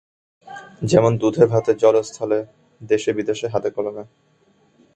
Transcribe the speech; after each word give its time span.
যেমন: 0.81 1.17
দুধে-ভাতে, 1.17 1.71
জলে-স্থলে, 1.73 2.39
দেশে-বিদেশে, 2.81 3.47
হাতে-কলমে। 3.47 4.03